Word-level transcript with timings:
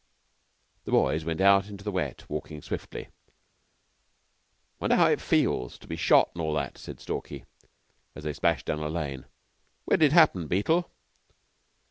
The 0.85 0.89
boys 0.91 1.23
went 1.25 1.41
out 1.41 1.67
into 1.67 1.83
the 1.83 1.91
wet, 1.91 2.27
walking 2.27 2.63
swiftly. 2.63 3.09
"Wonder 4.79 4.95
how 4.95 5.05
it 5.05 5.21
feels 5.21 5.77
to 5.77 5.85
be 5.85 5.95
shot 5.95 6.31
and 6.33 6.41
all 6.41 6.55
that," 6.55 6.79
said 6.79 6.99
Stalky, 6.99 7.45
as 8.15 8.23
they 8.23 8.33
splashed 8.33 8.65
down 8.65 8.79
a 8.79 8.89
lane. 8.89 9.25
"Where 9.85 9.97
did 9.99 10.07
it 10.07 10.13
happen, 10.13 10.47
Beetle?" 10.47 10.89